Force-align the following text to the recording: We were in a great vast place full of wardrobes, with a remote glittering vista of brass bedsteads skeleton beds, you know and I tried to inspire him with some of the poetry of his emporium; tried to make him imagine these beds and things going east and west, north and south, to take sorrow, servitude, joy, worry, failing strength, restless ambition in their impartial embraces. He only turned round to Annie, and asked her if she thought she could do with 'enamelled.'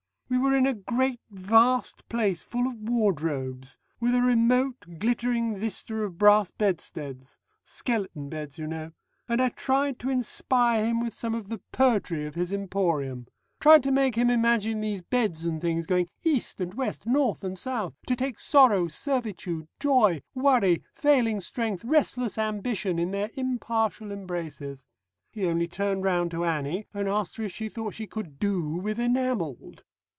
We 0.33 0.37
were 0.37 0.55
in 0.55 0.65
a 0.65 0.73
great 0.73 1.19
vast 1.29 2.07
place 2.07 2.41
full 2.41 2.65
of 2.65 2.87
wardrobes, 2.87 3.77
with 3.99 4.15
a 4.15 4.21
remote 4.21 4.97
glittering 4.97 5.57
vista 5.57 5.93
of 6.03 6.17
brass 6.17 6.51
bedsteads 6.51 7.37
skeleton 7.65 8.29
beds, 8.29 8.57
you 8.57 8.65
know 8.65 8.93
and 9.27 9.41
I 9.41 9.49
tried 9.49 9.99
to 9.99 10.09
inspire 10.09 10.85
him 10.85 11.01
with 11.01 11.13
some 11.13 11.35
of 11.35 11.49
the 11.49 11.59
poetry 11.73 12.25
of 12.25 12.35
his 12.35 12.53
emporium; 12.53 13.27
tried 13.59 13.83
to 13.83 13.91
make 13.91 14.15
him 14.15 14.29
imagine 14.29 14.79
these 14.79 15.01
beds 15.01 15.43
and 15.45 15.59
things 15.59 15.85
going 15.85 16.07
east 16.23 16.61
and 16.61 16.75
west, 16.75 17.05
north 17.05 17.43
and 17.43 17.59
south, 17.59 17.93
to 18.07 18.15
take 18.15 18.39
sorrow, 18.39 18.87
servitude, 18.87 19.67
joy, 19.81 20.21
worry, 20.33 20.81
failing 20.95 21.41
strength, 21.41 21.83
restless 21.83 22.37
ambition 22.37 22.97
in 22.97 23.11
their 23.11 23.31
impartial 23.33 24.13
embraces. 24.13 24.87
He 25.33 25.45
only 25.45 25.67
turned 25.67 26.05
round 26.05 26.31
to 26.31 26.45
Annie, 26.45 26.87
and 26.93 27.09
asked 27.09 27.35
her 27.35 27.43
if 27.43 27.51
she 27.51 27.67
thought 27.67 27.93
she 27.95 28.07
could 28.07 28.39
do 28.39 28.69
with 28.75 28.97
'enamelled.' 28.97 29.83